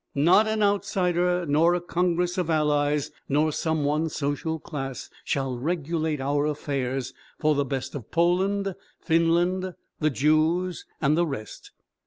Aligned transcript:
Not 0.15 0.47
an 0.47 0.63
outsider, 0.63 1.45
nor 1.45 1.75
a 1.75 1.79
congress 1.79 2.39
of 2.39 2.49
allies, 2.49 3.11
nor 3.29 3.51
some 3.51 3.83
one 3.85 4.09
social 4.09 4.57
class 4.57 5.11
shall 5.23 5.55
regulate 5.59 6.19
our 6.19 6.47
affairs 6.47 7.13
for 7.37 7.53
the 7.53 7.65
best 7.65 7.93
of 7.93 8.09
Poland, 8.09 8.73
Finland, 8.99 9.75
the 9.99 10.09
Jews 10.09 10.87
and 11.03 11.15
the 11.15 11.27
rest. 11.27 11.69